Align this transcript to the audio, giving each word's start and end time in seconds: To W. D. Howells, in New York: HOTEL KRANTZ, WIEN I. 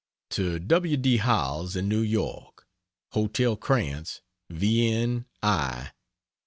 To 0.31 0.57
W. 0.57 0.97
D. 0.97 1.17
Howells, 1.17 1.75
in 1.75 1.87
New 1.87 2.01
York: 2.01 2.65
HOTEL 3.09 3.55
KRANTZ, 3.55 4.21
WIEN 4.49 5.25
I. 5.43 5.91